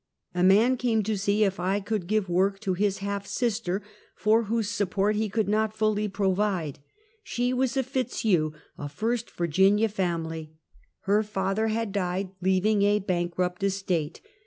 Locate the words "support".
4.67-5.15